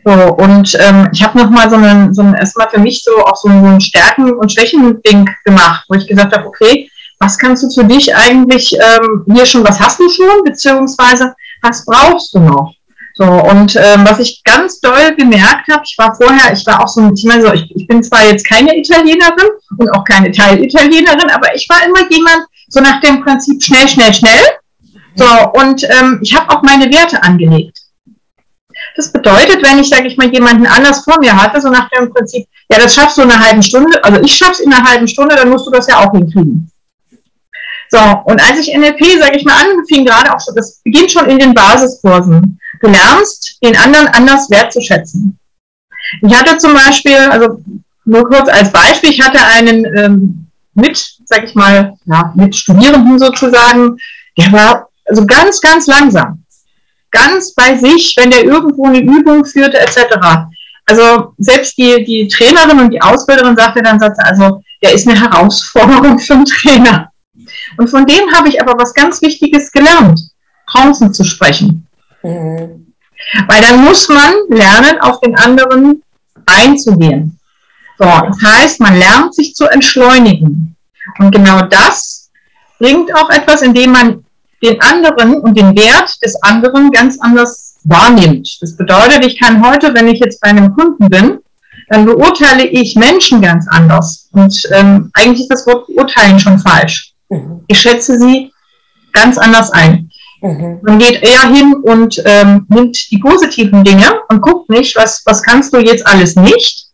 So, 0.05 0.12
und 0.12 0.77
ähm, 0.81 1.09
ich 1.12 1.23
habe 1.23 1.39
nochmal 1.39 1.71
so 1.71 1.77
einen, 1.77 2.12
so 2.12 2.23
einen, 2.23 2.35
erstmal 2.35 2.69
für 2.71 2.81
mich 2.81 3.05
so 3.05 3.25
auch 3.25 3.37
so 3.37 3.49
einen 3.49 3.81
Stärken- 3.81 4.33
und 4.33 4.51
Schwächen-Ding 4.51 5.29
gemacht, 5.45 5.85
wo 5.89 5.95
ich 5.95 6.09
gesagt 6.09 6.37
habe, 6.37 6.47
okay, 6.47 6.91
was 7.21 7.39
kannst 7.39 7.62
du 7.62 7.71
für 7.71 7.87
dich 7.87 8.15
eigentlich 8.15 8.75
ähm, 8.75 9.25
hier 9.33 9.47
schon, 9.47 9.62
was 9.62 9.79
hast 9.79 10.01
du 10.01 10.09
schon, 10.09 10.43
beziehungsweise 10.45 11.35
was 11.62 11.85
brauchst 11.85 12.35
du 12.35 12.41
noch? 12.41 12.75
So, 13.23 13.29
und 13.29 13.76
ähm, 13.76 14.05
was 14.05 14.19
ich 14.19 14.43
ganz 14.43 14.81
doll 14.81 15.14
gemerkt 15.17 15.69
habe, 15.71 15.83
ich 15.85 15.95
war 15.97 16.12
vorher, 16.12 16.52
ich 16.52 16.67
war 16.67 16.83
auch 16.83 16.88
so 16.88 17.02
ein 17.02 17.14
Thema, 17.14 17.41
so, 17.41 17.52
ich, 17.52 17.71
ich 17.76 17.87
bin 17.87 18.02
zwar 18.02 18.25
jetzt 18.25 18.45
keine 18.49 18.76
Italienerin 18.76 19.49
und 19.79 19.91
auch 19.91 20.02
keine 20.02 20.33
Teilitalienerin, 20.33 21.31
aber 21.31 21.55
ich 21.55 21.69
war 21.69 21.87
immer 21.87 22.11
jemand, 22.11 22.47
so 22.67 22.81
nach 22.81 23.00
dem 23.00 23.23
Prinzip 23.23 23.62
schnell, 23.62 23.88
schnell, 23.88 24.12
schnell. 24.12 24.43
So, 25.14 25.26
und 25.52 25.85
ähm, 25.85 26.19
ich 26.21 26.35
habe 26.35 26.50
auch 26.50 26.62
meine 26.62 26.93
Werte 26.93 27.23
angelegt. 27.23 27.79
Das 28.97 29.12
bedeutet, 29.12 29.62
wenn 29.62 29.79
ich, 29.79 29.88
sage 29.88 30.09
ich 30.09 30.17
mal, 30.17 30.33
jemanden 30.33 30.67
anders 30.67 31.05
vor 31.05 31.21
mir 31.21 31.41
hatte, 31.41 31.61
so 31.61 31.69
nach 31.69 31.88
dem 31.91 32.12
Prinzip, 32.12 32.45
ja, 32.73 32.79
das 32.81 32.93
schaffst 32.93 33.19
du 33.19 33.23
in 33.23 33.31
einer 33.31 33.47
halben 33.47 33.62
Stunde, 33.62 34.02
also 34.02 34.21
ich 34.21 34.35
schaff's 34.35 34.59
in 34.59 34.73
einer 34.73 34.85
halben 34.85 35.07
Stunde, 35.07 35.37
dann 35.37 35.49
musst 35.49 35.69
du 35.69 35.71
das 35.71 35.87
ja 35.87 36.00
auch 36.00 36.11
hinkriegen. 36.11 36.69
So, 37.88 38.00
und 38.25 38.43
als 38.43 38.59
ich 38.59 38.76
NLP, 38.76 39.21
sage 39.21 39.37
ich 39.37 39.45
mal, 39.45 39.55
anfing, 39.61 40.05
gerade 40.05 40.35
auch 40.35 40.41
so, 40.41 40.52
das 40.52 40.81
beginnt 40.83 41.12
schon 41.12 41.26
in 41.26 41.38
den 41.38 41.55
Basiskursen. 41.55 42.59
Du 42.83 42.89
den 43.62 43.77
anderen 43.77 44.09
anders 44.09 44.51
wertzuschätzen. 44.51 45.39
Ich 46.21 46.35
hatte 46.35 46.59
zum 46.59 46.75
Beispiel, 46.75 47.17
also 47.17 47.62
nur 48.05 48.29
kurz 48.29 48.49
als 48.49 48.71
Beispiel, 48.73 49.11
ich 49.11 49.21
hatte 49.21 49.39
einen 49.45 49.85
ähm, 49.97 50.43
mit 50.75 51.12
sag 51.25 51.45
ich 51.45 51.55
mal, 51.55 51.95
ja, 52.07 52.33
mit 52.35 52.55
Studierenden 52.55 53.19
sozusagen, 53.19 53.97
der 54.39 54.53
war 54.53 54.89
also 55.07 55.25
ganz, 55.27 55.61
ganz 55.61 55.87
langsam. 55.87 56.45
Ganz 57.11 57.55
bei 57.55 57.77
sich, 57.77 58.15
wenn 58.17 58.31
der 58.31 58.45
irgendwo 58.45 58.87
eine 58.87 59.01
Übung 59.01 59.45
führte, 59.45 59.79
etc. 59.79 60.17
Also 60.87 61.35
selbst 61.39 61.77
die, 61.77 62.05
die 62.05 62.29
Trainerin 62.29 62.81
und 62.81 62.91
die 62.91 63.03
Ausbilderin 63.03 63.57
sagte 63.57 63.83
dann, 63.83 64.01
sagte, 64.01 64.25
also 64.25 64.62
der 64.83 64.95
ist 64.95 65.07
eine 65.07 65.21
Herausforderung 65.21 66.19
für 66.19 66.35
einen 66.35 66.45
Trainer. 66.45 67.11
Und 67.77 67.89
von 67.89 68.07
dem 68.07 68.33
habe 68.35 68.49
ich 68.49 68.61
aber 68.61 68.75
was 68.79 68.95
ganz 68.95 69.21
Wichtiges 69.21 69.71
gelernt, 69.71 70.21
draußen 70.71 71.12
zu 71.12 71.25
sprechen. 71.25 71.87
Mhm. 72.23 72.95
Weil 73.49 73.62
dann 73.62 73.85
muss 73.85 74.09
man 74.09 74.33
lernen, 74.49 75.00
auf 75.00 75.21
den 75.21 75.37
anderen 75.37 76.02
einzugehen. 76.47 77.38
So, 77.99 78.05
das 78.05 78.38
heißt, 78.45 78.81
man 78.81 78.99
lernt 78.99 79.35
sich 79.35 79.55
zu 79.55 79.67
entschleunigen. 79.67 80.76
Und 81.19 81.31
genau 81.31 81.62
das 81.62 82.31
bringt 82.79 83.14
auch 83.14 83.31
etwas, 83.31 83.62
indem 83.62 83.93
man 83.93 84.25
den 84.62 84.81
anderen 84.81 85.41
und 85.41 85.57
den 85.57 85.76
Wert 85.76 86.17
des 86.23 86.41
anderen 86.43 86.91
ganz 86.91 87.19
anders 87.21 87.76
wahrnimmt. 87.85 88.59
Das 88.61 88.76
bedeutet, 88.76 89.25
ich 89.25 89.38
kann 89.38 89.64
heute, 89.64 89.93
wenn 89.95 90.09
ich 90.09 90.21
jetzt 90.21 90.41
bei 90.41 90.49
einem 90.49 90.75
Kunden 90.75 91.09
bin, 91.09 91.38
dann 91.88 92.05
beurteile 92.05 92.64
ich 92.64 92.97
Menschen 92.97 93.43
ganz 93.43 93.67
anders. 93.69 94.29
Und 94.33 94.62
ähm, 94.73 95.11
eigentlich 95.14 95.43
ist 95.43 95.52
das 95.52 95.67
Wort 95.67 95.87
beurteilen 95.87 96.38
schon 96.38 96.59
falsch. 96.59 97.12
Mhm. 97.29 97.64
Ich 97.67 97.81
schätze 97.81 98.19
sie 98.19 98.52
ganz 99.12 99.37
anders 99.37 99.71
ein. 99.71 100.09
Mhm. 100.43 100.81
Man 100.83 100.99
geht 100.99 101.23
eher 101.23 101.47
hin 101.47 101.75
und 101.83 102.21
ähm, 102.25 102.67
nimmt 102.69 103.11
die 103.11 103.19
positiven 103.19 103.85
Dinge 103.85 104.07
und 104.29 104.41
guckt 104.41 104.69
nicht, 104.69 104.97
was, 104.97 105.23
was 105.25 105.43
kannst 105.43 105.73
du 105.73 105.79
jetzt 105.79 106.05
alles 106.07 106.35
nicht, 106.35 106.89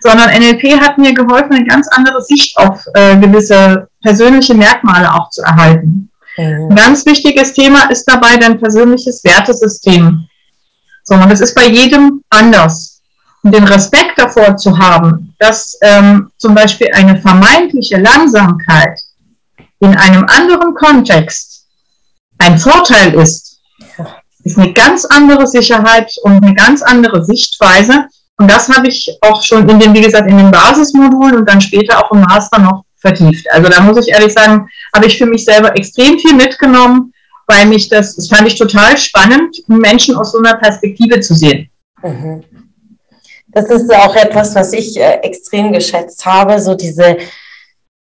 sondern 0.00 0.28
NLP 0.28 0.80
hat 0.80 0.98
mir 0.98 1.14
geholfen, 1.14 1.52
eine 1.52 1.64
ganz 1.64 1.88
andere 1.88 2.22
Sicht 2.22 2.56
auf 2.58 2.84
äh, 2.94 3.16
gewisse 3.16 3.88
persönliche 4.02 4.54
Merkmale 4.54 5.12
auch 5.12 5.30
zu 5.30 5.42
erhalten. 5.42 6.10
Mhm. 6.36 6.68
Ein 6.70 6.76
ganz 6.76 7.06
wichtiges 7.06 7.54
Thema 7.54 7.90
ist 7.90 8.04
dabei 8.04 8.36
dein 8.36 8.60
persönliches 8.60 9.24
Wertesystem. 9.24 10.26
So, 11.02 11.14
und 11.14 11.30
das 11.30 11.40
ist 11.40 11.54
bei 11.54 11.66
jedem 11.66 12.22
anders. 12.28 13.00
Und 13.42 13.54
den 13.54 13.64
Respekt 13.64 14.18
davor 14.18 14.58
zu 14.58 14.78
haben, 14.78 15.34
dass 15.38 15.78
ähm, 15.80 16.30
zum 16.36 16.54
Beispiel 16.54 16.88
eine 16.92 17.18
vermeintliche 17.18 17.96
Langsamkeit 17.96 19.00
in 19.78 19.96
einem 19.96 20.26
anderen 20.28 20.74
Kontext 20.74 21.49
ein 22.40 22.58
Vorteil 22.58 23.14
ist, 23.14 23.60
ist 24.44 24.58
eine 24.58 24.72
ganz 24.72 25.04
andere 25.04 25.46
Sicherheit 25.46 26.12
und 26.22 26.42
eine 26.42 26.54
ganz 26.54 26.82
andere 26.82 27.24
Sichtweise. 27.24 28.06
Und 28.38 28.50
das 28.50 28.68
habe 28.68 28.88
ich 28.88 29.18
auch 29.20 29.42
schon 29.42 29.68
in 29.68 29.78
den, 29.78 29.94
wie 29.94 30.00
gesagt, 30.00 30.28
in 30.28 30.38
den 30.38 30.50
Basismodulen 30.50 31.36
und 31.36 31.48
dann 31.48 31.60
später 31.60 31.98
auch 31.98 32.10
im 32.12 32.22
Master 32.22 32.58
noch 32.58 32.84
vertieft. 32.96 33.50
Also 33.50 33.68
da 33.68 33.80
muss 33.80 33.98
ich 33.98 34.12
ehrlich 34.12 34.32
sagen, 34.32 34.68
habe 34.94 35.06
ich 35.06 35.18
für 35.18 35.26
mich 35.26 35.44
selber 35.44 35.76
extrem 35.76 36.18
viel 36.18 36.34
mitgenommen, 36.34 37.12
weil 37.46 37.66
mich 37.66 37.88
das, 37.88 38.16
das 38.16 38.28
fand 38.28 38.46
ich 38.46 38.54
total 38.54 38.96
spannend, 38.96 39.56
Menschen 39.68 40.16
aus 40.16 40.32
so 40.32 40.38
einer 40.38 40.56
Perspektive 40.56 41.20
zu 41.20 41.34
sehen. 41.34 41.68
Mhm. 42.02 42.44
Das 43.48 43.68
ist 43.68 43.92
auch 43.92 44.14
etwas, 44.14 44.54
was 44.54 44.72
ich 44.72 44.96
äh, 44.96 45.18
extrem 45.22 45.72
geschätzt 45.72 46.24
habe, 46.24 46.60
so 46.60 46.74
diese 46.74 47.18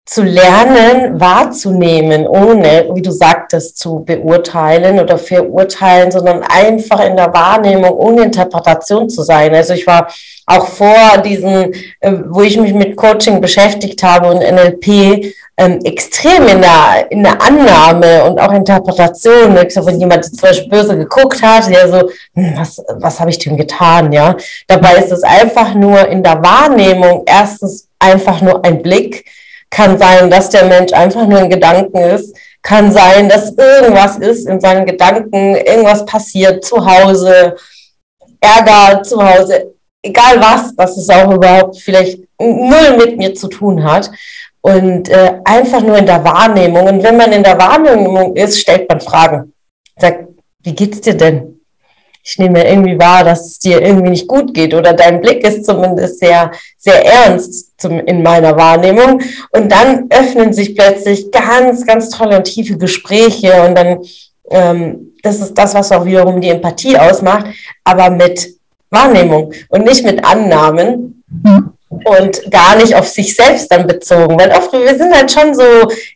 zu 0.06 0.22
lernen, 0.22 1.20
wahrzunehmen, 1.20 2.28
ohne, 2.28 2.88
wie 2.94 3.02
du 3.02 3.10
sagtest, 3.10 3.76
zu 3.76 4.04
beurteilen 4.04 5.00
oder 5.00 5.18
verurteilen, 5.18 6.12
sondern 6.12 6.44
einfach 6.44 7.04
in 7.04 7.16
der 7.16 7.34
Wahrnehmung 7.34 7.90
ohne 7.90 8.22
Interpretation 8.22 9.10
zu 9.10 9.24
sein. 9.24 9.52
Also 9.52 9.74
ich 9.74 9.84
war 9.84 10.08
auch 10.46 10.68
vor 10.68 11.18
diesen, 11.24 11.72
äh, 11.98 12.12
wo 12.28 12.42
ich 12.42 12.56
mich 12.56 12.72
mit 12.72 12.96
Coaching 12.96 13.40
beschäftigt 13.40 14.00
habe 14.04 14.30
und 14.30 14.38
NLP, 14.38 15.34
ähm, 15.58 15.80
extrem 15.82 16.46
in 16.46 16.60
der, 16.60 17.10
in 17.10 17.24
der 17.24 17.42
Annahme 17.42 18.24
und 18.26 18.38
auch 18.38 18.52
Interpretation. 18.52 19.58
Ich 19.66 19.74
sag, 19.74 19.86
wenn 19.86 19.98
jemand 19.98 20.24
zum 20.24 20.38
Beispiel 20.38 20.68
böse 20.68 20.96
geguckt 20.96 21.42
hat, 21.42 21.68
der 21.68 21.88
so, 21.88 22.10
hm, 22.34 22.52
was, 22.56 22.80
was 23.00 23.18
habe 23.18 23.30
ich 23.30 23.38
dem 23.38 23.56
getan, 23.56 24.12
ja? 24.12 24.36
Dabei 24.68 24.96
ist 24.96 25.10
es 25.10 25.24
einfach 25.24 25.74
nur 25.74 26.06
in 26.06 26.22
der 26.22 26.40
Wahrnehmung 26.44 27.24
erstens 27.26 27.88
einfach 27.98 28.40
nur 28.40 28.64
ein 28.64 28.82
Blick, 28.82 29.24
kann 29.76 29.98
sein, 29.98 30.30
dass 30.30 30.48
der 30.48 30.64
Mensch 30.64 30.94
einfach 30.94 31.26
nur 31.26 31.38
ein 31.38 31.50
Gedanken 31.50 31.98
ist. 31.98 32.34
Kann 32.62 32.90
sein, 32.90 33.28
dass 33.28 33.52
irgendwas 33.52 34.16
ist 34.16 34.48
in 34.48 34.58
seinen 34.58 34.86
Gedanken, 34.86 35.54
irgendwas 35.54 36.06
passiert 36.06 36.64
zu 36.64 36.76
Hause, 36.84 37.54
Ärger 38.40 39.02
zu 39.02 39.22
Hause, 39.22 39.74
egal 40.02 40.40
was, 40.40 40.74
dass 40.74 40.96
es 40.96 41.10
auch 41.10 41.30
überhaupt 41.30 41.76
vielleicht 41.76 42.20
null 42.40 42.96
mit 42.96 43.18
mir 43.18 43.34
zu 43.34 43.48
tun 43.48 43.84
hat. 43.84 44.10
Und 44.62 45.10
äh, 45.10 45.40
einfach 45.44 45.82
nur 45.82 45.98
in 45.98 46.06
der 46.06 46.24
Wahrnehmung. 46.24 46.86
Und 46.88 47.02
wenn 47.02 47.18
man 47.18 47.32
in 47.32 47.42
der 47.42 47.58
Wahrnehmung 47.58 48.34
ist, 48.34 48.58
stellt 48.58 48.88
man 48.88 49.00
Fragen. 49.00 49.52
Sagt, 49.98 50.26
wie 50.62 50.74
geht's 50.74 51.02
dir 51.02 51.14
denn? 51.14 51.55
Ich 52.28 52.38
nehme 52.38 52.68
irgendwie 52.68 52.98
wahr, 52.98 53.22
dass 53.22 53.46
es 53.46 53.58
dir 53.60 53.80
irgendwie 53.80 54.10
nicht 54.10 54.26
gut 54.26 54.52
geht 54.52 54.74
oder 54.74 54.92
dein 54.92 55.20
Blick 55.20 55.46
ist 55.46 55.64
zumindest 55.64 56.18
sehr, 56.18 56.50
sehr 56.76 57.06
ernst 57.06 57.80
zum, 57.80 58.00
in 58.00 58.20
meiner 58.20 58.56
Wahrnehmung. 58.56 59.22
Und 59.52 59.70
dann 59.70 60.06
öffnen 60.10 60.52
sich 60.52 60.74
plötzlich 60.74 61.30
ganz, 61.30 61.86
ganz 61.86 62.10
tolle 62.10 62.38
und 62.38 62.42
tiefe 62.42 62.76
Gespräche 62.78 63.62
und 63.62 63.78
dann, 63.78 64.00
ähm, 64.50 65.12
das 65.22 65.40
ist 65.40 65.54
das, 65.54 65.74
was 65.74 65.92
auch 65.92 66.04
wiederum 66.04 66.40
die 66.40 66.48
Empathie 66.48 66.98
ausmacht, 66.98 67.46
aber 67.84 68.10
mit 68.10 68.54
Wahrnehmung 68.90 69.52
und 69.68 69.84
nicht 69.84 70.04
mit 70.04 70.24
Annahmen. 70.24 71.22
Mhm 71.28 71.75
und 72.04 72.50
gar 72.50 72.76
nicht 72.76 72.94
auf 72.94 73.08
sich 73.08 73.34
selbst 73.34 73.70
dann 73.70 73.86
bezogen. 73.86 74.38
Weil 74.38 74.50
oft, 74.50 74.72
wir 74.72 74.96
sind 74.96 75.14
halt 75.14 75.30
schon 75.30 75.54
so 75.54 75.62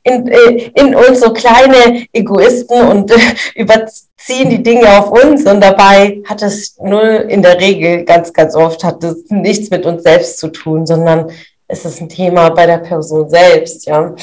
in, 0.03 0.29
äh, 0.29 0.71
in 0.75 0.95
uns 0.95 1.21
so 1.21 1.33
kleine 1.33 2.07
Egoisten 2.13 2.81
und 2.89 3.13
überziehen 3.55 4.51
die 4.51 4.63
Dinge 4.63 4.89
auf 4.99 5.11
uns 5.11 5.47
und 5.47 5.61
dabei 5.61 6.23
hat 6.29 6.43
es 6.43 6.77
null 6.79 7.27
in 7.29 7.43
der 7.43 7.61
Regel 7.61 8.05
ganz, 8.05 8.33
ganz 8.33 8.55
oft 8.55 8.85
hat 8.85 9.03
es 9.05 9.25
nichts 9.29 9.71
mit 9.71 9.87
uns 9.87 10.03
selbst 10.03 10.39
zu 10.39 10.49
tun, 10.49 10.87
sondern 10.87 11.31
es 11.69 11.85
ist 11.85 12.01
ein 12.01 12.09
Thema 12.09 12.51
bei 12.51 12.67
der 12.67 12.79
Person 12.79 13.29
selbst, 13.31 13.87
ja. 13.87 14.15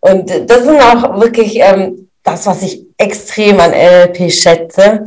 Und 0.00 0.30
das 0.50 0.64
sind 0.64 0.80
auch 0.80 1.20
wirklich 1.20 1.58
ähm, 1.60 2.08
das, 2.22 2.46
was 2.46 2.62
ich 2.62 2.84
extrem 2.98 3.60
an 3.60 3.70
NLP 3.70 4.30
schätze, 4.30 5.04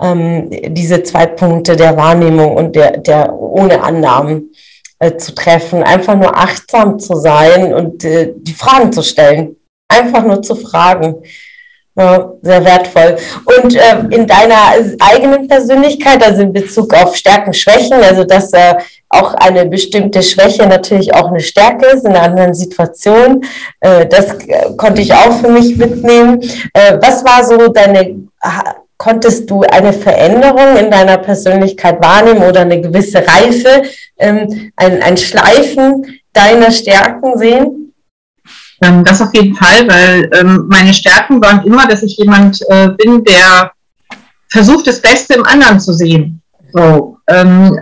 ähm, 0.00 0.48
diese 0.50 1.02
zwei 1.02 1.26
Punkte 1.26 1.76
der 1.76 1.96
Wahrnehmung 1.96 2.56
und 2.56 2.74
der, 2.74 2.96
der 2.98 3.32
ohne 3.32 3.82
Annahmen 3.82 4.52
äh, 5.00 5.16
zu 5.16 5.34
treffen, 5.34 5.82
einfach 5.82 6.14
nur 6.14 6.36
achtsam 6.36 6.98
zu 6.98 7.16
sein 7.16 7.74
und 7.74 8.04
äh, 8.04 8.32
die 8.36 8.52
Fragen 8.52 8.92
zu 8.92 9.02
stellen. 9.02 9.56
Einfach 9.88 10.24
nur 10.24 10.40
zu 10.42 10.54
fragen. 10.54 11.16
Ja, 11.96 12.32
sehr 12.40 12.64
wertvoll. 12.64 13.16
Und 13.44 13.74
äh, 13.74 13.98
in 14.10 14.26
deiner 14.26 14.74
eigenen 15.00 15.48
Persönlichkeit, 15.48 16.24
also 16.24 16.42
in 16.42 16.52
Bezug 16.52 16.94
auf 16.94 17.16
Stärken, 17.16 17.52
Schwächen, 17.52 17.94
also 17.94 18.24
dass 18.24 18.52
äh, 18.52 18.74
auch 19.08 19.34
eine 19.34 19.66
bestimmte 19.66 20.22
Schwäche 20.22 20.66
natürlich 20.66 21.12
auch 21.12 21.28
eine 21.28 21.40
Stärke 21.40 21.86
ist 21.86 22.04
in 22.04 22.12
einer 22.12 22.22
anderen 22.22 22.54
Situation, 22.54 23.44
äh, 23.80 24.06
das 24.06 24.34
äh, 24.46 24.70
konnte 24.76 25.02
ich 25.02 25.12
auch 25.12 25.40
für 25.40 25.48
mich 25.48 25.76
mitnehmen. 25.76 26.40
Äh, 26.72 26.96
was 27.00 27.24
war 27.24 27.42
so 27.44 27.68
deine 27.68 28.16
konntest 29.00 29.48
du 29.50 29.62
eine 29.62 29.94
Veränderung 29.94 30.76
in 30.76 30.90
deiner 30.90 31.16
Persönlichkeit 31.16 32.02
wahrnehmen 32.02 32.42
oder 32.42 32.60
eine 32.60 32.82
gewisse 32.82 33.26
Reife, 33.26 33.82
ähm, 34.18 34.70
ein, 34.76 35.02
ein 35.02 35.16
Schleifen 35.16 36.20
deiner 36.34 36.70
Stärken 36.70 37.38
sehen? 37.38 37.94
Ähm, 38.82 39.02
das 39.02 39.22
auf 39.22 39.32
jeden 39.32 39.56
Fall, 39.56 39.88
weil 39.88 40.30
ähm, 40.34 40.66
meine 40.68 40.92
Stärken 40.92 41.42
waren 41.42 41.64
immer, 41.64 41.88
dass 41.88 42.02
ich 42.02 42.18
jemand 42.18 42.60
äh, 42.68 42.90
bin, 42.98 43.24
der 43.24 43.72
versucht, 44.50 44.86
das 44.86 45.00
Beste 45.00 45.32
im 45.32 45.46
anderen 45.46 45.80
zu 45.80 45.94
sehen. 45.94 46.42
So, 46.74 47.16
ähm, 47.26 47.78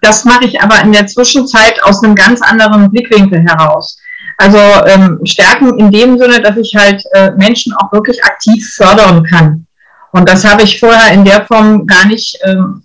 das 0.00 0.24
mache 0.24 0.46
ich 0.46 0.60
aber 0.60 0.82
in 0.82 0.90
der 0.90 1.06
Zwischenzeit 1.06 1.80
aus 1.84 2.02
einem 2.02 2.16
ganz 2.16 2.42
anderen 2.42 2.90
Blickwinkel 2.90 3.40
heraus. 3.40 4.00
Also 4.36 4.58
ähm, 4.86 5.20
Stärken 5.24 5.78
in 5.78 5.92
dem 5.92 6.18
Sinne, 6.18 6.40
dass 6.40 6.56
ich 6.56 6.74
halt 6.76 7.04
äh, 7.12 7.30
Menschen 7.36 7.72
auch 7.74 7.92
wirklich 7.92 8.24
aktiv 8.24 8.68
fördern 8.74 9.22
kann. 9.22 9.66
Und 10.12 10.28
das 10.28 10.44
habe 10.44 10.62
ich 10.62 10.80
vorher 10.80 11.12
in 11.12 11.24
der 11.24 11.44
Form 11.46 11.86
gar 11.86 12.06
nicht, 12.06 12.38
ähm, 12.44 12.82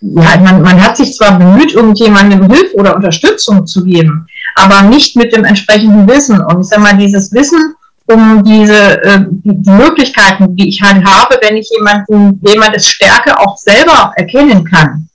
ja, 0.00 0.36
man, 0.38 0.62
man 0.62 0.82
hat 0.82 0.96
sich 0.96 1.14
zwar 1.14 1.38
bemüht, 1.38 1.72
irgendjemandem 1.72 2.48
Hilfe 2.50 2.76
oder 2.76 2.94
Unterstützung 2.94 3.66
zu 3.66 3.84
geben, 3.84 4.26
aber 4.54 4.82
nicht 4.82 5.16
mit 5.16 5.34
dem 5.34 5.44
entsprechenden 5.44 6.08
Wissen. 6.08 6.40
Und 6.40 6.60
ich 6.60 6.68
sage 6.68 6.82
mal, 6.82 6.96
dieses 6.96 7.32
Wissen 7.32 7.74
um 8.08 8.42
diese 8.42 9.02
äh, 9.02 9.20
die 9.28 9.70
Möglichkeiten, 9.70 10.56
die 10.56 10.68
ich 10.68 10.80
halt 10.80 11.04
habe, 11.04 11.38
wenn 11.42 11.56
ich 11.56 11.68
jemanden, 11.70 12.40
jemandes 12.46 12.86
Stärke 12.86 13.38
auch 13.38 13.56
selber 13.58 14.12
erkennen 14.16 14.64
kann. 14.64 15.08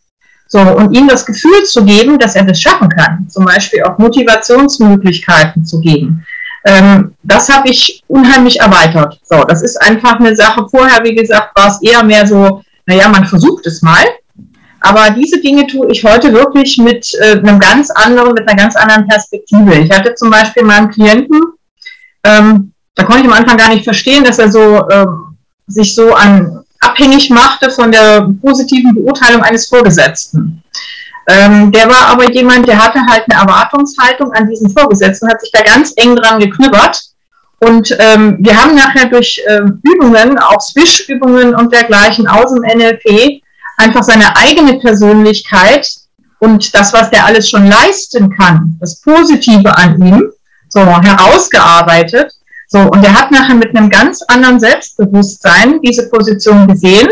So, 0.48 0.60
und 0.60 0.96
ihm 0.96 1.08
das 1.08 1.25
Gefühl 1.25 1.63
zu 1.63 1.84
geben, 1.84 2.20
dass 2.20 2.36
er 2.36 2.43
das 2.43 2.62
schaffen 2.62 2.88
kann. 2.89 3.27
Zum 3.27 3.46
Beispiel 3.46 3.82
auch 3.84 3.98
Motivationsmöglichkeiten 3.98 5.65
zu 5.65 5.79
geben. 5.79 6.24
Ähm, 6.65 7.15
das 7.24 7.50
habe 7.50 7.70
ich 7.70 8.01
unheimlich 8.08 8.60
erweitert. 8.60 9.20
So, 9.24 9.43
das 9.43 9.62
ist 9.62 9.82
einfach 9.82 10.20
eine 10.20 10.36
Sache. 10.36 10.65
Vorher, 10.70 11.03
wie 11.03 11.15
gesagt, 11.15 11.55
war 11.55 11.67
es 11.70 11.82
eher 11.82 12.03
mehr 12.03 12.25
so, 12.25 12.62
naja, 12.86 13.10
man 13.10 13.25
versucht 13.25 13.65
es 13.67 13.82
mal. 13.82 14.05
Aber 14.82 15.12
diese 15.12 15.39
Dinge 15.39 15.65
tue 15.67 15.91
ich 15.91 16.03
heute 16.03 16.34
wirklich 16.34 16.77
mit 16.77 17.13
äh, 17.22 17.39
einem 17.39 17.60
ganz 17.60 17.89
anderen, 17.91 18.34
mit 18.34 18.48
einer 18.48 18.58
ganz 18.58 18.75
anderen 18.75 19.08
Perspektive. 19.08 19.75
Ich 19.75 19.91
hatte 19.91 20.15
zum 20.15 20.29
Beispiel 20.29 20.63
mal 20.63 20.77
einen 20.77 20.91
Klienten, 20.91 21.39
Ähm, 22.25 22.74
da 22.96 23.03
konnte 23.03 23.24
ich 23.24 23.27
am 23.27 23.34
Anfang 23.34 23.58
gar 23.58 23.70
nicht 23.70 23.84
verstehen, 23.84 24.24
dass 24.24 24.39
er 24.39 24.51
so 24.51 24.88
ähm, 24.89 25.38
sich 25.67 25.93
so 25.96 26.13
an 26.13 26.63
abhängig 26.79 27.29
machte 27.29 27.70
von 27.70 27.91
der 27.91 28.29
positiven 28.41 28.93
Beurteilung 28.93 29.41
eines 29.41 29.67
Vorgesetzten. 29.67 30.63
Ähm, 31.27 31.72
der 31.72 31.89
war 31.89 32.08
aber 32.08 32.30
jemand, 32.32 32.68
der 32.68 32.77
hatte 32.77 33.00
halt 33.08 33.24
eine 33.30 33.42
Erwartungshaltung 33.42 34.32
an 34.34 34.50
diesen 34.50 34.70
Vorgesetzten, 34.70 35.30
hat 35.30 35.42
sich 35.42 35.51
da 35.51 35.62
ganz 35.62 35.94
eng 35.96 36.15
dran 36.15 36.39
geknüppert. 36.39 37.01
Und 37.60 37.96
ähm, 37.98 38.38
wir 38.39 38.58
haben 38.58 38.75
nachher 38.75 39.06
durch 39.06 39.42
ähm, 39.48 39.82
Übungen, 39.84 40.38
auch 40.38 40.60
Swish-Übungen 40.60 41.56
und 41.56 41.74
dergleichen 41.74 42.27
aus 42.27 42.53
dem 42.53 42.63
NLP, 42.63 43.42
einfach 43.77 44.03
seine 44.03 44.36
eigene 44.36 44.80
Persönlichkeit 44.80 45.89
und 46.39 46.75
das, 46.75 46.92
was 46.94 47.10
der 47.10 47.25
alles 47.25 47.50
schon 47.50 47.68
leisten 47.68 48.30
kann, 48.36 48.77
das 48.82 49.00
Positive 49.00 49.77
an 49.77 50.01
ihm, 50.01 50.30
so 50.68 50.82
herausgearbeitet. 50.82 52.34
So, 52.68 52.80
und 52.80 53.03
er 53.03 53.13
hat 53.13 53.32
nachher 53.32 53.56
mit 53.56 53.75
einem 53.75 53.89
ganz 53.89 54.22
anderen 54.24 54.60
Selbstbewusstsein 54.60 55.80
diese 55.82 56.10
Position 56.10 56.68
gesehen 56.68 57.08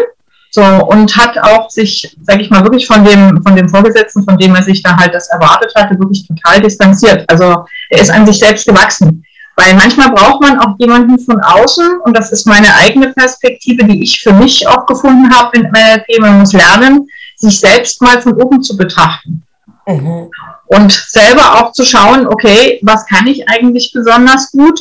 so, 0.53 0.61
und 0.61 1.15
hat 1.15 1.37
auch 1.39 1.69
sich, 1.69 2.15
sage 2.23 2.41
ich 2.41 2.49
mal, 2.49 2.61
wirklich 2.63 2.85
von 2.85 3.05
dem, 3.05 3.41
von 3.41 3.55
dem 3.55 3.69
Vorgesetzten, 3.69 4.25
von 4.25 4.37
dem 4.37 4.53
er 4.53 4.61
sich 4.61 4.83
da 4.83 4.97
halt 4.97 5.13
das 5.13 5.29
erwartet 5.29 5.71
hatte, 5.75 5.97
wirklich 5.97 6.27
total 6.27 6.59
distanziert. 6.59 7.23
Also 7.29 7.63
er 7.89 8.01
ist 8.01 8.11
an 8.11 8.25
sich 8.25 8.39
selbst 8.39 8.67
gewachsen. 8.67 9.23
Weil 9.55 9.75
manchmal 9.75 10.11
braucht 10.11 10.41
man 10.41 10.59
auch 10.59 10.75
jemanden 10.77 11.19
von 11.19 11.39
außen, 11.39 12.01
und 12.01 12.17
das 12.17 12.33
ist 12.33 12.47
meine 12.47 12.73
eigene 12.75 13.13
Perspektive, 13.13 13.85
die 13.85 14.03
ich 14.03 14.21
für 14.21 14.33
mich 14.33 14.67
auch 14.67 14.85
gefunden 14.85 15.33
habe 15.33 15.57
in 15.57 15.63
NLP, 15.63 16.19
man 16.19 16.39
muss 16.39 16.51
lernen, 16.51 17.07
sich 17.37 17.59
selbst 17.59 18.01
mal 18.01 18.21
von 18.21 18.33
oben 18.33 18.61
zu 18.61 18.75
betrachten. 18.75 19.43
Mhm. 19.87 20.29
Und 20.65 20.91
selber 20.91 21.61
auch 21.61 21.71
zu 21.71 21.85
schauen, 21.85 22.27
okay, 22.27 22.79
was 22.81 23.05
kann 23.05 23.27
ich 23.27 23.47
eigentlich 23.47 23.91
besonders 23.93 24.51
gut 24.51 24.79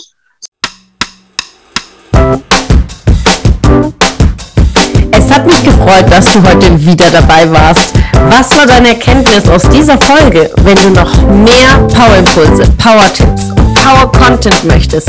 Es 5.31 5.37
hat 5.37 5.47
mich 5.47 5.63
gefreut, 5.63 6.07
dass 6.11 6.25
du 6.33 6.43
heute 6.43 6.85
wieder 6.85 7.05
dabei 7.13 7.49
warst. 7.53 7.93
Was 8.31 8.51
war 8.59 8.67
deine 8.67 8.89
Erkenntnis 8.89 9.49
aus 9.49 9.63
dieser 9.69 9.97
Folge? 10.01 10.51
Wenn 10.65 10.75
du 10.75 10.91
noch 10.91 11.23
mehr 11.29 11.79
Power-Impulse, 11.95 12.65
Power-Tipps 12.79 13.45
und 13.51 13.75
Power-Content 13.75 14.65
möchtest, 14.65 15.09